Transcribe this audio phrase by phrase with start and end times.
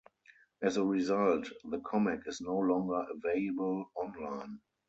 [0.63, 4.59] As a result, the comic is no longer available online.